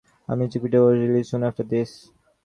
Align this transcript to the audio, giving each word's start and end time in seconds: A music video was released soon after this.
A 0.27 0.35
music 0.35 0.63
video 0.63 0.87
was 0.87 0.97
released 0.97 1.29
soon 1.29 1.43
after 1.43 1.61
this. 1.61 2.09